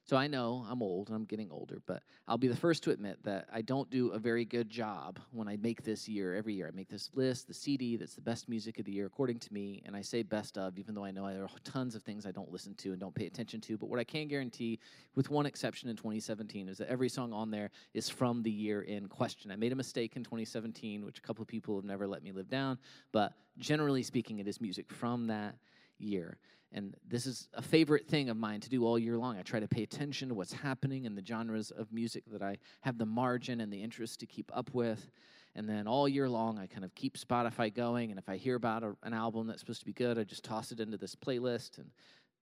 So 0.10 0.18
I 0.18 0.26
know 0.26 0.66
I'm 0.68 0.82
old 0.82 1.10
and 1.10 1.16
I'm 1.16 1.26
getting 1.26 1.52
older, 1.52 1.84
but 1.86 2.02
I'll 2.28 2.40
be 2.40 2.48
the 2.48 2.56
first 2.56 2.82
to 2.86 2.90
admit 2.90 3.20
that 3.26 3.46
I 3.54 3.62
don't 3.62 3.88
do 3.92 4.10
a 4.10 4.18
very 4.18 4.44
good 4.44 4.68
job 4.68 5.20
when 5.32 5.48
I 5.48 5.56
make 5.58 5.84
this 5.84 6.10
year 6.10 6.34
every 6.34 6.56
year. 6.56 6.68
I 6.68 6.76
make 6.76 6.90
this 6.90 7.12
list, 7.14 7.48
the 7.48 7.54
CD 7.54 7.96
that's 7.96 8.16
the 8.16 8.22
best 8.22 8.50
music 8.50 8.80
of 8.80 8.86
the 8.86 8.92
year 8.92 9.06
according 9.06 9.38
to 9.38 9.54
me, 9.54 9.84
and 9.86 9.96
I 9.96 10.02
say 10.02 10.24
best 10.24 10.58
of, 10.58 10.80
even 10.80 10.96
though 10.96 11.04
I 11.04 11.12
know 11.12 11.32
there 11.32 11.44
are 11.44 11.50
tons 11.64 11.94
of 11.94 12.02
things 12.02 12.26
I 12.26 12.32
don't 12.32 12.52
listen 12.52 12.74
to 12.74 12.90
and 12.90 13.00
don't 13.00 13.14
pay 13.14 13.28
attention 13.28 13.62
to. 13.62 13.78
But 13.78 13.88
what 13.88 14.00
I 14.00 14.04
can 14.04 14.28
guarantee, 14.28 14.80
with 15.14 15.30
one 15.30 15.46
exception 15.46 15.90
in 15.90 15.96
2017, 15.96 16.70
is 16.70 16.80
that 16.80 16.90
every 16.90 17.08
song 17.08 17.32
on 17.32 17.52
there 17.52 17.70
is 17.94 18.10
from 18.10 18.42
the 18.42 18.50
year 18.50 18.82
in 18.82 19.08
question. 19.10 19.52
I 19.52 19.58
made 19.58 19.74
a 19.74 19.76
mistake 19.76 20.16
in 20.16 20.24
2017, 20.24 21.06
which 21.06 21.20
a 21.20 21.22
couple 21.22 21.44
of 21.44 21.48
people 21.48 21.76
have 21.76 21.86
never 21.86 22.08
let 22.08 22.24
me 22.24 22.32
live 22.32 22.50
down, 22.50 22.80
but 23.12 23.34
generally 23.60 24.02
speaking, 24.02 24.40
it 24.40 24.48
is 24.48 24.60
music 24.60 24.92
from 24.92 25.28
that 25.28 25.54
year. 26.00 26.38
And 26.72 26.96
this 27.08 27.26
is 27.26 27.48
a 27.54 27.62
favorite 27.62 28.08
thing 28.08 28.30
of 28.30 28.38
mine 28.38 28.60
to 28.62 28.70
do 28.70 28.86
all 28.86 29.00
year 29.00 29.18
long. 29.18 29.38
I 29.38 29.42
try 29.42 29.60
to 29.60 29.68
pay 29.68 29.82
attention 29.82 30.30
to 30.30 30.36
what's 30.36 30.54
happening 30.54 31.06
in 31.06 31.16
the 31.16 31.26
genres 31.26 31.72
of 31.72 31.92
music 31.92 32.24
that 32.32 32.44
I 32.44 32.58
have 32.82 32.98
the 32.98 33.08
margin 33.08 33.62
and 33.62 33.74
the 33.74 33.82
interest 33.82 34.20
to 34.20 34.28
keep 34.28 34.52
up 34.54 34.70
with. 34.74 35.10
And 35.56 35.68
then 35.68 35.88
all 35.88 36.08
year 36.08 36.30
long, 36.30 36.60
I 36.60 36.68
kind 36.68 36.86
of 36.86 36.94
keep 36.94 37.18
Spotify 37.18 37.74
going. 37.74 38.12
And 38.12 38.20
if 38.20 38.30
I 38.30 38.38
hear 38.38 38.56
about 38.56 38.84
a, 38.84 38.96
an 39.02 39.14
album 39.14 39.48
that's 39.48 39.62
supposed 39.62 39.80
to 39.80 39.86
be 39.86 39.94
good, 39.94 40.20
I 40.20 40.24
just 40.24 40.44
toss 40.44 40.72
it 40.72 40.80
into 40.80 40.98
this 40.98 41.16
playlist. 41.16 41.80
And 41.80 41.90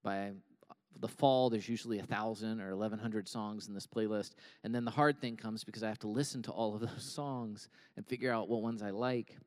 by 0.04 0.32
the 1.00 1.08
fall, 1.08 1.50
there's 1.50 1.70
usually 1.70 2.00
a 2.00 2.04
thousand 2.04 2.60
or 2.60 2.76
1,100 2.76 3.30
songs 3.30 3.70
in 3.70 3.74
this 3.74 3.88
playlist. 3.88 4.32
And 4.66 4.76
then 4.76 4.84
the 4.84 4.92
hard 4.92 5.22
thing 5.22 5.38
comes 5.38 5.64
because 5.64 5.84
I 5.84 5.88
have 5.88 6.00
to 6.00 6.08
listen 6.08 6.42
to 6.44 6.52
all 6.52 6.76
of 6.76 6.82
those 6.82 7.04
songs 7.04 7.70
and 7.96 8.06
figure 8.06 8.32
out 8.32 8.50
what 8.50 8.62
ones 8.62 8.82
I 8.82 8.90
like. 8.90 9.38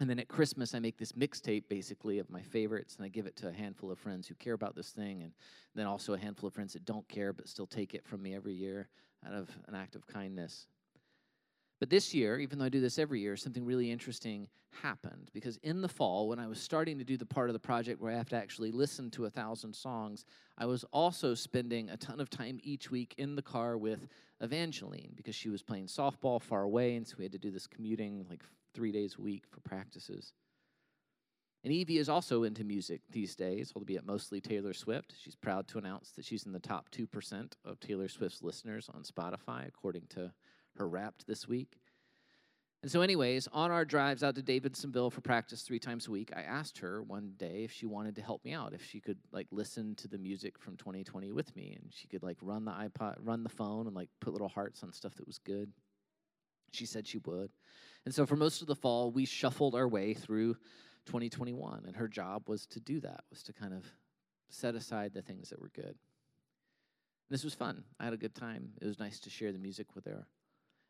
And 0.00 0.08
then 0.08 0.20
at 0.20 0.28
Christmas, 0.28 0.74
I 0.74 0.78
make 0.78 0.96
this 0.96 1.12
mixtape 1.12 1.64
basically 1.68 2.20
of 2.20 2.30
my 2.30 2.40
favorites, 2.40 2.96
and 2.96 3.04
I 3.04 3.08
give 3.08 3.26
it 3.26 3.36
to 3.36 3.48
a 3.48 3.52
handful 3.52 3.90
of 3.90 3.98
friends 3.98 4.28
who 4.28 4.34
care 4.34 4.54
about 4.54 4.76
this 4.76 4.90
thing, 4.90 5.22
and 5.22 5.32
then 5.74 5.86
also 5.86 6.14
a 6.14 6.18
handful 6.18 6.46
of 6.46 6.54
friends 6.54 6.72
that 6.74 6.84
don't 6.84 7.08
care 7.08 7.32
but 7.32 7.48
still 7.48 7.66
take 7.66 7.94
it 7.94 8.06
from 8.06 8.22
me 8.22 8.34
every 8.34 8.54
year 8.54 8.88
out 9.26 9.34
of 9.34 9.50
an 9.66 9.74
act 9.74 9.96
of 9.96 10.06
kindness. 10.06 10.66
But 11.80 11.90
this 11.90 12.12
year, 12.12 12.38
even 12.38 12.58
though 12.58 12.64
I 12.64 12.70
do 12.70 12.80
this 12.80 12.98
every 12.98 13.20
year, 13.20 13.36
something 13.36 13.64
really 13.64 13.90
interesting 13.90 14.48
happened 14.82 15.30
because 15.32 15.56
in 15.58 15.80
the 15.80 15.88
fall, 15.88 16.28
when 16.28 16.38
I 16.38 16.46
was 16.46 16.60
starting 16.60 16.98
to 16.98 17.04
do 17.04 17.16
the 17.16 17.26
part 17.26 17.48
of 17.48 17.54
the 17.54 17.60
project 17.60 18.00
where 18.00 18.12
I 18.12 18.16
have 18.16 18.28
to 18.30 18.36
actually 18.36 18.72
listen 18.72 19.10
to 19.12 19.26
a 19.26 19.30
thousand 19.30 19.74
songs, 19.74 20.24
I 20.56 20.66
was 20.66 20.84
also 20.92 21.34
spending 21.34 21.88
a 21.88 21.96
ton 21.96 22.20
of 22.20 22.30
time 22.30 22.58
each 22.62 22.90
week 22.90 23.14
in 23.16 23.36
the 23.36 23.42
car 23.42 23.78
with 23.78 24.08
Evangeline 24.40 25.12
because 25.16 25.34
she 25.34 25.48
was 25.48 25.62
playing 25.62 25.86
softball 25.86 26.42
far 26.42 26.62
away, 26.62 26.96
and 26.96 27.06
so 27.06 27.16
we 27.18 27.24
had 27.24 27.32
to 27.32 27.38
do 27.38 27.50
this 27.50 27.66
commuting 27.66 28.26
like 28.28 28.42
three 28.74 28.92
days 28.92 29.16
a 29.18 29.22
week 29.22 29.44
for 29.48 29.60
practices. 29.60 30.32
And 31.64 31.72
Evie 31.72 31.98
is 31.98 32.08
also 32.08 32.44
into 32.44 32.62
music 32.62 33.00
these 33.10 33.34
days, 33.34 33.72
albeit 33.74 34.06
mostly 34.06 34.40
Taylor 34.40 34.72
Swift. 34.72 35.12
She's 35.20 35.34
proud 35.34 35.66
to 35.68 35.78
announce 35.78 36.12
that 36.12 36.24
she's 36.24 36.46
in 36.46 36.52
the 36.52 36.60
top 36.60 36.88
2% 36.90 37.52
of 37.64 37.80
Taylor 37.80 38.08
Swift's 38.08 38.42
listeners 38.42 38.88
on 38.94 39.02
Spotify, 39.02 39.66
according 39.66 40.06
to 40.10 40.32
her 40.78 40.88
Wrapped 40.88 41.26
this 41.26 41.46
week. 41.46 41.78
And 42.82 42.90
so, 42.90 43.00
anyways, 43.00 43.48
on 43.52 43.72
our 43.72 43.84
drives 43.84 44.22
out 44.22 44.36
to 44.36 44.42
Davidsonville 44.42 45.10
for 45.10 45.20
practice 45.20 45.62
three 45.62 45.80
times 45.80 46.06
a 46.06 46.12
week, 46.12 46.30
I 46.34 46.42
asked 46.42 46.78
her 46.78 47.02
one 47.02 47.32
day 47.36 47.64
if 47.64 47.72
she 47.72 47.86
wanted 47.86 48.14
to 48.16 48.22
help 48.22 48.44
me 48.44 48.52
out, 48.52 48.72
if 48.72 48.84
she 48.84 49.00
could 49.00 49.18
like 49.32 49.48
listen 49.50 49.96
to 49.96 50.06
the 50.06 50.18
music 50.18 50.58
from 50.58 50.76
2020 50.76 51.32
with 51.32 51.54
me, 51.56 51.76
and 51.80 51.92
she 51.92 52.06
could 52.06 52.22
like 52.22 52.36
run 52.40 52.64
the 52.64 52.70
iPod, 52.70 53.16
run 53.18 53.42
the 53.42 53.48
phone, 53.48 53.88
and 53.88 53.96
like 53.96 54.10
put 54.20 54.32
little 54.32 54.48
hearts 54.48 54.84
on 54.84 54.92
stuff 54.92 55.16
that 55.16 55.26
was 55.26 55.38
good. 55.38 55.72
She 56.70 56.86
said 56.86 57.06
she 57.06 57.18
would. 57.18 57.50
And 58.04 58.14
so 58.14 58.24
for 58.26 58.36
most 58.36 58.60
of 58.62 58.68
the 58.68 58.76
fall, 58.76 59.10
we 59.10 59.24
shuffled 59.24 59.74
our 59.74 59.88
way 59.88 60.14
through 60.14 60.54
2021, 61.06 61.82
and 61.84 61.96
her 61.96 62.06
job 62.06 62.48
was 62.48 62.66
to 62.66 62.80
do 62.80 63.00
that, 63.00 63.24
was 63.30 63.42
to 63.44 63.52
kind 63.52 63.74
of 63.74 63.84
set 64.50 64.76
aside 64.76 65.12
the 65.14 65.22
things 65.22 65.50
that 65.50 65.60
were 65.60 65.70
good. 65.74 65.96
This 67.28 67.44
was 67.44 67.54
fun. 67.54 67.82
I 67.98 68.04
had 68.04 68.12
a 68.12 68.18
good 68.18 68.34
time. 68.34 68.70
It 68.80 68.86
was 68.86 69.00
nice 69.00 69.18
to 69.20 69.30
share 69.30 69.52
the 69.52 69.58
music 69.58 69.94
with 69.94 70.04
her. 70.04 70.26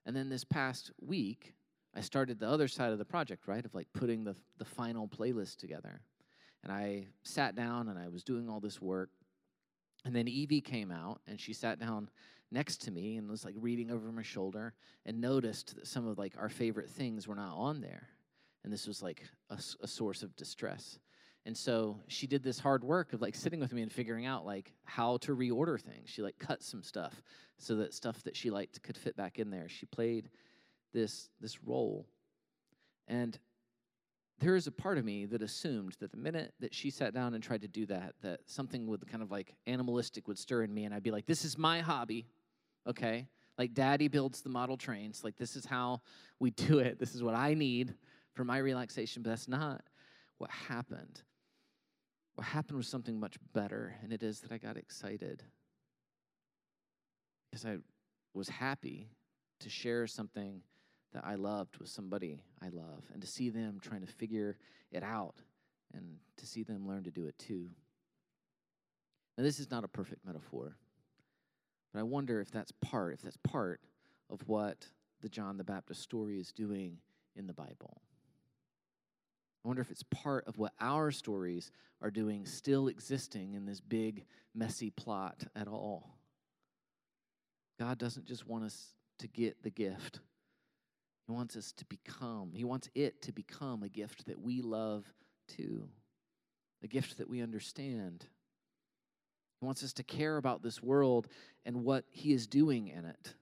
And 0.08 0.16
then 0.16 0.30
this 0.30 0.42
past 0.42 0.90
week, 1.02 1.54
I 1.94 2.00
started 2.00 2.40
the 2.40 2.48
other 2.48 2.66
side 2.66 2.92
of 2.92 2.98
the 2.98 3.04
project, 3.04 3.46
right? 3.46 3.62
Of 3.62 3.74
like 3.74 3.88
putting 3.92 4.24
the, 4.24 4.34
the 4.56 4.64
final 4.64 5.06
playlist 5.06 5.58
together. 5.58 6.00
And 6.64 6.72
I 6.72 7.08
sat 7.24 7.54
down 7.54 7.90
and 7.90 7.98
I 7.98 8.08
was 8.08 8.24
doing 8.24 8.48
all 8.48 8.58
this 8.58 8.80
work. 8.80 9.10
And 10.06 10.16
then 10.16 10.26
Evie 10.26 10.62
came 10.62 10.90
out 10.90 11.20
and 11.26 11.38
she 11.38 11.52
sat 11.52 11.78
down 11.78 12.08
next 12.50 12.78
to 12.84 12.90
me 12.90 13.18
and 13.18 13.28
was 13.28 13.44
like 13.44 13.54
reading 13.58 13.90
over 13.90 14.10
my 14.10 14.22
shoulder 14.22 14.72
and 15.04 15.20
noticed 15.20 15.76
that 15.76 15.86
some 15.86 16.06
of 16.06 16.16
like 16.16 16.32
our 16.38 16.48
favorite 16.48 16.88
things 16.88 17.28
were 17.28 17.34
not 17.34 17.54
on 17.54 17.82
there 17.82 18.08
and 18.64 18.72
this 18.72 18.86
was 18.86 19.02
like 19.02 19.22
a, 19.50 19.58
a, 19.82 19.86
source 19.86 20.22
of 20.22 20.34
distress 20.36 20.98
and 21.46 21.56
so 21.56 22.00
she 22.08 22.26
did 22.26 22.42
this 22.42 22.58
hard 22.58 22.84
work 22.84 23.12
of 23.12 23.22
like 23.22 23.34
sitting 23.34 23.60
with 23.60 23.72
me 23.72 23.82
and 23.82 23.92
figuring 23.92 24.26
out 24.26 24.44
like 24.44 24.72
how 24.84 25.16
to 25.18 25.34
reorder 25.34 25.80
things 25.80 26.08
she 26.08 26.22
like 26.22 26.38
cut 26.38 26.62
some 26.62 26.82
stuff 26.82 27.22
so 27.58 27.76
that 27.76 27.94
stuff 27.94 28.22
that 28.22 28.36
she 28.36 28.50
liked 28.50 28.82
could 28.82 28.96
fit 28.96 29.16
back 29.16 29.38
in 29.38 29.50
there 29.50 29.68
she 29.68 29.86
played 29.86 30.28
this 30.92 31.30
this 31.40 31.62
role 31.64 32.06
and 33.06 33.38
there 34.40 34.54
is 34.54 34.68
a 34.68 34.72
part 34.72 34.98
of 34.98 35.04
me 35.04 35.26
that 35.26 35.42
assumed 35.42 35.96
that 35.98 36.12
the 36.12 36.16
minute 36.16 36.54
that 36.60 36.72
she 36.72 36.90
sat 36.90 37.12
down 37.12 37.34
and 37.34 37.42
tried 37.42 37.62
to 37.62 37.68
do 37.68 37.86
that 37.86 38.14
that 38.22 38.40
something 38.46 38.86
would 38.86 39.06
kind 39.08 39.22
of 39.22 39.30
like 39.30 39.54
animalistic 39.66 40.28
would 40.28 40.38
stir 40.38 40.62
in 40.62 40.72
me 40.72 40.84
and 40.84 40.94
i'd 40.94 41.02
be 41.02 41.10
like 41.10 41.26
this 41.26 41.44
is 41.44 41.58
my 41.58 41.80
hobby 41.80 42.26
okay? 42.88 43.28
Like 43.58 43.74
daddy 43.74 44.08
builds 44.08 44.40
the 44.40 44.48
model 44.48 44.76
trains. 44.76 45.22
Like 45.22 45.36
this 45.36 45.54
is 45.54 45.64
how 45.64 46.00
we 46.40 46.50
do 46.50 46.78
it. 46.78 46.98
This 46.98 47.14
is 47.14 47.22
what 47.22 47.34
I 47.34 47.54
need 47.54 47.94
for 48.32 48.44
my 48.44 48.58
relaxation, 48.58 49.22
but 49.22 49.30
that's 49.30 49.48
not 49.48 49.82
what 50.38 50.50
happened. 50.50 51.22
What 52.38 52.46
happened 52.46 52.76
was 52.76 52.86
something 52.86 53.18
much 53.18 53.36
better, 53.52 53.96
and 54.00 54.12
it 54.12 54.22
is 54.22 54.38
that 54.42 54.52
I 54.52 54.58
got 54.58 54.76
excited 54.76 55.42
because 57.50 57.66
I 57.66 57.78
was 58.32 58.48
happy 58.48 59.08
to 59.58 59.68
share 59.68 60.06
something 60.06 60.62
that 61.12 61.24
I 61.24 61.34
loved 61.34 61.78
with 61.78 61.88
somebody 61.88 62.44
I 62.62 62.68
love 62.68 63.02
and 63.12 63.20
to 63.22 63.26
see 63.26 63.48
them 63.48 63.80
trying 63.82 64.02
to 64.02 64.06
figure 64.06 64.56
it 64.92 65.02
out 65.02 65.34
and 65.92 66.18
to 66.36 66.46
see 66.46 66.62
them 66.62 66.86
learn 66.86 67.02
to 67.02 67.10
do 67.10 67.26
it 67.26 67.36
too. 67.40 67.70
Now, 69.36 69.42
this 69.42 69.58
is 69.58 69.68
not 69.72 69.82
a 69.82 69.88
perfect 69.88 70.24
metaphor. 70.24 70.76
But 71.92 71.98
I 71.98 72.02
wonder 72.04 72.40
if 72.40 72.52
that's 72.52 72.70
part, 72.70 73.14
if 73.14 73.20
that's 73.20 73.38
part 73.38 73.80
of 74.30 74.46
what 74.46 74.86
the 75.22 75.28
John 75.28 75.56
the 75.56 75.64
Baptist 75.64 76.02
story 76.02 76.38
is 76.38 76.52
doing 76.52 76.98
in 77.34 77.48
the 77.48 77.52
Bible. 77.52 78.00
I 79.68 79.70
wonder 79.70 79.82
if 79.82 79.90
it's 79.90 80.04
part 80.04 80.48
of 80.48 80.56
what 80.56 80.72
our 80.80 81.10
stories 81.10 81.70
are 82.00 82.10
doing, 82.10 82.46
still 82.46 82.88
existing 82.88 83.52
in 83.52 83.66
this 83.66 83.82
big, 83.82 84.24
messy 84.54 84.88
plot 84.88 85.44
at 85.54 85.68
all. 85.68 86.16
God 87.78 87.98
doesn't 87.98 88.24
just 88.24 88.46
want 88.46 88.64
us 88.64 88.94
to 89.18 89.28
get 89.28 89.62
the 89.62 89.68
gift, 89.68 90.20
He 91.26 91.34
wants 91.34 91.54
us 91.54 91.72
to 91.72 91.84
become, 91.84 92.52
He 92.54 92.64
wants 92.64 92.88
it 92.94 93.20
to 93.20 93.32
become 93.32 93.82
a 93.82 93.90
gift 93.90 94.24
that 94.24 94.40
we 94.40 94.62
love 94.62 95.04
too, 95.48 95.86
a 96.82 96.86
gift 96.86 97.18
that 97.18 97.28
we 97.28 97.42
understand. 97.42 98.24
He 99.60 99.66
wants 99.66 99.84
us 99.84 99.92
to 99.92 100.02
care 100.02 100.38
about 100.38 100.62
this 100.62 100.82
world 100.82 101.28
and 101.66 101.84
what 101.84 102.06
He 102.08 102.32
is 102.32 102.46
doing 102.46 102.88
in 102.88 103.04
it. 103.04 103.34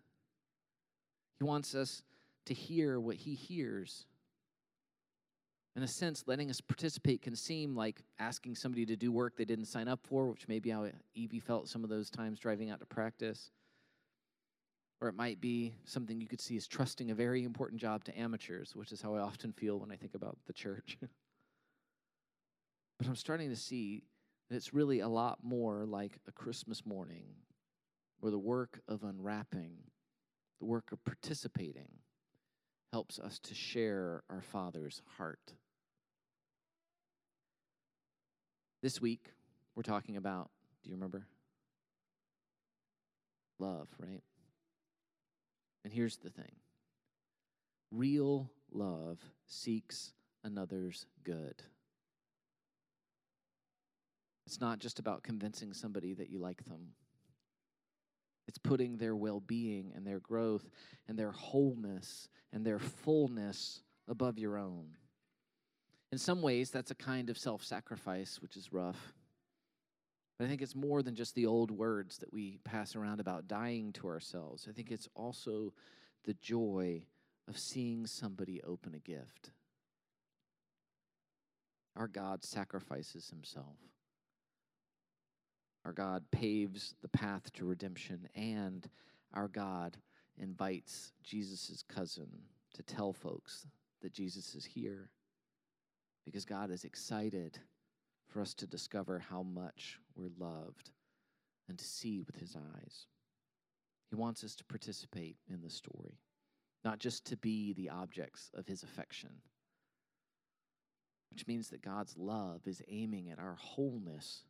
He 1.38 1.45
wants 1.45 1.76
us 1.76 2.02
to 2.47 2.52
hear 2.52 2.99
what 2.99 3.14
He 3.14 3.37
hears. 3.37 4.06
In 5.76 5.83
a 5.83 5.88
sense, 5.88 6.25
letting 6.26 6.49
us 6.49 6.62
participate 6.62 7.21
can 7.21 7.37
seem 7.37 7.76
like 7.76 8.00
asking 8.18 8.54
somebody 8.54 8.87
to 8.87 8.97
do 8.97 9.12
work 9.12 9.37
they 9.37 9.45
didn't 9.45 9.66
sign 9.66 9.88
up 9.88 10.00
for, 10.02 10.26
which 10.26 10.49
may 10.49 10.59
be 10.59 10.71
how 10.71 10.88
Evie 11.14 11.38
felt 11.38 11.68
some 11.68 11.85
of 11.85 11.90
those 11.90 12.09
times 12.09 12.38
driving 12.38 12.71
out 12.71 12.80
to 12.80 12.87
practice. 12.87 13.50
Or 15.02 15.09
it 15.09 15.14
might 15.14 15.38
be 15.38 15.75
something 15.85 16.18
you 16.18 16.28
could 16.28 16.40
see 16.40 16.56
as 16.56 16.66
trusting 16.66 17.11
a 17.11 17.14
very 17.14 17.45
important 17.45 17.78
job 17.78 18.04
to 18.04 18.18
amateurs, 18.18 18.75
which 18.75 18.90
is 18.90 19.02
how 19.02 19.16
I 19.16 19.21
often 19.21 19.52
feel 19.52 19.78
when 19.78 19.92
I 19.92 19.97
think 19.97 20.14
about 20.14 20.38
the 20.47 20.54
church. 20.54 20.97
but 22.99 23.06
I'm 23.06 23.14
starting 23.14 23.50
to 23.50 23.56
see 23.56 24.02
that 24.49 24.56
it's 24.56 24.73
really 24.73 25.00
a 25.00 25.09
lot 25.09 25.40
more 25.42 25.85
like 25.85 26.18
a 26.26 26.33
Christmas 26.33 26.87
morning 26.87 27.26
where 28.21 28.33
the 28.33 28.38
work 28.38 28.80
of 28.88 29.04
unwrapping, 29.04 29.76
the 30.59 30.64
work 30.64 30.90
of 30.90 31.04
participating, 31.04 31.90
helps 32.95 33.18
us 33.18 33.38
to 33.40 33.54
share 33.54 34.23
our 34.30 34.40
Father's 34.40 35.02
heart. 35.18 35.52
This 38.83 39.00
week, 39.00 39.33
we're 39.75 39.83
talking 39.83 40.16
about, 40.16 40.50
do 40.83 40.90
you 40.90 40.97
remember? 40.97 41.26
Love, 43.59 43.88
right? 43.99 44.23
And 45.85 45.92
here's 45.92 46.16
the 46.16 46.30
thing 46.30 46.52
real 47.90 48.50
love 48.73 49.18
seeks 49.47 50.12
another's 50.45 51.06
good. 51.25 51.62
It's 54.47 54.61
not 54.61 54.78
just 54.78 54.99
about 54.99 55.23
convincing 55.23 55.73
somebody 55.73 56.14
that 56.14 56.30
you 56.30 56.38
like 56.38 56.64
them. 56.64 56.92
It's 58.47 58.59
putting 58.59 58.97
their 58.97 59.16
well 59.16 59.40
being 59.40 59.92
and 59.95 60.06
their 60.06 60.21
growth 60.21 60.68
and 61.09 61.18
their 61.18 61.33
wholeness 61.33 62.28
and 62.52 62.64
their 62.64 62.78
fullness 62.78 63.83
above 64.09 64.38
your 64.38 64.56
own. 64.56 64.97
In 66.12 66.18
some 66.18 66.40
ways, 66.40 66.70
that's 66.70 66.90
a 66.90 66.96
kind 66.96 67.30
of 67.30 67.38
self 67.38 67.64
sacrifice, 67.64 68.40
which 68.40 68.56
is 68.56 68.72
rough. 68.72 69.12
But 70.38 70.44
I 70.44 70.48
think 70.48 70.62
it's 70.62 70.75
more 70.75 71.02
than 71.02 71.14
just 71.14 71.34
the 71.34 71.46
old 71.46 71.70
words 71.70 72.18
that 72.18 72.32
we 72.32 72.58
pass 72.64 72.94
around 72.94 73.20
about 73.20 73.48
dying 73.48 73.92
to 73.94 74.06
ourselves. 74.06 74.66
I 74.68 74.72
think 74.72 74.90
it's 74.90 75.08
also 75.14 75.72
the 76.25 76.34
joy 76.34 77.04
of 77.48 77.58
seeing 77.58 78.06
somebody 78.06 78.60
open 78.62 78.94
a 78.94 78.98
gift. 78.98 79.50
Our 81.96 82.08
God 82.08 82.44
sacrifices 82.44 83.30
himself. 83.30 83.78
Our 85.84 85.92
God 85.92 86.25
paves 86.30 86.94
the 87.00 87.08
path 87.08 87.52
to 87.54 87.64
redemption, 87.64 88.28
and 88.34 88.88
our 89.32 89.48
God 89.48 89.96
invites 90.36 91.12
Jesus' 91.22 91.82
cousin 91.88 92.28
to 92.75 92.82
tell 92.82 93.12
folks 93.12 93.66
that 94.02 94.12
Jesus 94.12 94.54
is 94.54 94.64
here 94.64 95.08
because 96.26 96.45
God 96.45 96.71
is 96.71 96.85
excited 96.85 97.59
for 98.28 98.42
us 98.42 98.52
to 98.54 98.66
discover 98.66 99.18
how 99.18 99.42
much 99.42 99.99
we're 100.14 100.28
loved 100.38 100.90
and 101.68 101.78
to 101.78 101.85
see 101.85 102.21
with 102.21 102.37
his 102.37 102.56
eyes. 102.56 103.06
He 104.11 104.16
wants 104.16 104.45
us 104.45 104.54
to 104.56 104.64
participate 104.64 105.37
in 105.49 105.62
the 105.62 105.71
story, 105.71 106.18
not 106.85 106.99
just 106.99 107.25
to 107.26 107.37
be 107.37 107.73
the 107.73 107.88
objects 107.88 108.50
of 108.54 108.66
his 108.66 108.83
affection, 108.83 109.30
which 111.30 111.47
means 111.47 111.68
that 111.68 111.83
God's 111.83 112.16
love 112.16 112.66
is 112.66 112.83
aiming 112.88 113.30
at 113.30 113.38
our 113.38 113.56
wholeness, 113.61 114.45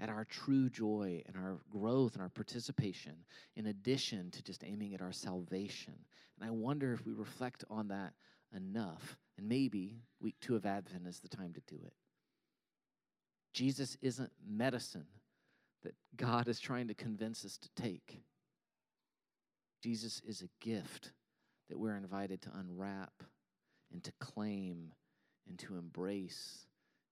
at 0.00 0.08
our 0.08 0.24
true 0.24 0.68
joy 0.70 1.22
and 1.26 1.36
our 1.36 1.58
growth 1.70 2.14
and 2.14 2.22
our 2.22 2.28
participation, 2.28 3.14
in 3.56 3.66
addition 3.66 4.30
to 4.32 4.42
just 4.42 4.64
aiming 4.64 4.94
at 4.94 5.02
our 5.02 5.12
salvation. 5.12 5.94
And 6.38 6.48
I 6.48 6.50
wonder 6.50 6.92
if 6.92 7.06
we 7.06 7.12
reflect 7.12 7.64
on 7.70 7.88
that 7.88 8.14
enough, 8.54 9.16
and 9.36 9.48
maybe 9.48 10.02
week 10.20 10.36
two 10.40 10.56
of 10.56 10.66
Advent 10.66 11.06
is 11.06 11.20
the 11.20 11.28
time 11.28 11.52
to 11.54 11.62
do 11.66 11.80
it. 11.84 11.92
Jesus 13.52 13.96
isn't 14.02 14.32
medicine 14.46 15.06
that 15.82 15.94
God 16.16 16.48
is 16.48 16.58
trying 16.58 16.88
to 16.88 16.94
convince 16.94 17.44
us 17.44 17.58
to 17.58 17.68
take. 17.80 18.22
Jesus 19.82 20.20
is 20.26 20.42
a 20.42 20.64
gift 20.64 21.12
that 21.68 21.78
we're 21.78 21.96
invited 21.96 22.42
to 22.42 22.50
unwrap 22.58 23.12
and 23.92 24.02
to 24.02 24.12
claim 24.18 24.92
and 25.48 25.58
to 25.58 25.76
embrace 25.76 26.66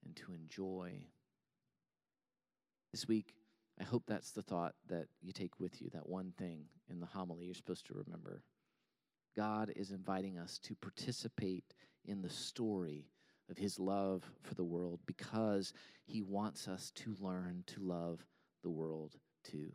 and 0.04 0.16
to 0.16 0.32
enjoy. 0.32 0.92
This 2.92 3.06
week, 3.06 3.34
I 3.80 3.84
hope 3.84 4.04
that's 4.06 4.32
the 4.32 4.42
thought 4.42 4.74
that 4.88 5.06
you 5.20 5.32
take 5.32 5.60
with 5.60 5.80
you, 5.80 5.90
that 5.90 6.08
one 6.08 6.32
thing 6.38 6.64
in 6.90 7.00
the 7.00 7.06
homily 7.06 7.46
you're 7.46 7.54
supposed 7.54 7.86
to 7.86 7.94
remember. 7.94 8.42
God 9.36 9.72
is 9.76 9.90
inviting 9.90 10.38
us 10.38 10.58
to 10.64 10.74
participate 10.74 11.74
in 12.04 12.22
the 12.22 12.30
story 12.30 13.06
of 13.50 13.58
his 13.58 13.78
love 13.78 14.22
for 14.42 14.54
the 14.54 14.64
world 14.64 15.00
because 15.06 15.72
he 16.04 16.22
wants 16.22 16.68
us 16.68 16.90
to 16.96 17.16
learn 17.20 17.64
to 17.66 17.80
love 17.80 18.24
the 18.62 18.70
world 18.70 19.16
too. 19.44 19.72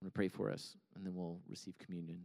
I'm 0.00 0.06
going 0.06 0.10
to 0.10 0.14
pray 0.14 0.28
for 0.28 0.50
us 0.50 0.76
and 0.94 1.04
then 1.04 1.14
we'll 1.14 1.40
receive 1.48 1.78
communion. 1.78 2.20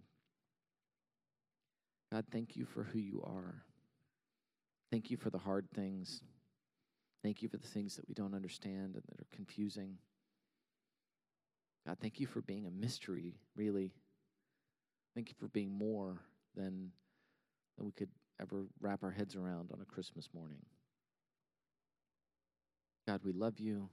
God, 2.11 2.25
thank 2.31 2.55
you 2.55 2.65
for 2.65 2.83
who 2.83 2.99
you 2.99 3.21
are. 3.25 3.63
Thank 4.91 5.11
you 5.11 5.17
for 5.17 5.29
the 5.29 5.37
hard 5.37 5.67
things. 5.73 6.21
Thank 7.21 7.41
you 7.41 7.49
for 7.49 7.57
the 7.57 7.67
things 7.67 7.95
that 7.95 8.07
we 8.07 8.13
don't 8.13 8.35
understand 8.35 8.95
and 8.95 9.03
that 9.09 9.19
are 9.19 9.27
confusing. 9.35 9.97
God, 11.85 11.97
thank 11.99 12.19
you 12.19 12.27
for 12.27 12.41
being 12.41 12.65
a 12.65 12.71
mystery, 12.71 13.35
really. 13.55 13.91
Thank 15.15 15.29
you 15.29 15.35
for 15.39 15.47
being 15.47 15.71
more 15.71 16.21
than, 16.55 16.91
than 17.77 17.85
we 17.85 17.93
could 17.93 18.09
ever 18.41 18.65
wrap 18.81 19.01
our 19.01 19.11
heads 19.11 19.35
around 19.35 19.71
on 19.71 19.79
a 19.81 19.85
Christmas 19.85 20.27
morning. 20.33 20.59
God, 23.07 23.21
we 23.23 23.31
love 23.31 23.59
you 23.59 23.89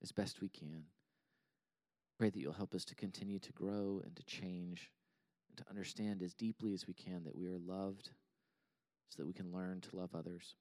as 0.00 0.12
best 0.12 0.40
we 0.40 0.48
can. 0.48 0.84
Pray 2.18 2.30
that 2.30 2.38
you'll 2.38 2.52
help 2.52 2.74
us 2.74 2.84
to 2.84 2.94
continue 2.94 3.38
to 3.40 3.52
grow 3.52 4.00
and 4.04 4.14
to 4.14 4.22
change 4.22 4.92
and 5.48 5.58
to 5.58 5.68
understand 5.68 6.22
as 6.22 6.34
deeply 6.34 6.72
as 6.72 6.86
we 6.86 6.94
can 6.94 7.24
that 7.24 7.34
we 7.34 7.46
are 7.46 7.58
loved 7.58 8.10
so 9.08 9.16
that 9.16 9.26
we 9.26 9.32
can 9.32 9.52
learn 9.52 9.80
to 9.80 9.96
love 9.96 10.14
others. 10.14 10.54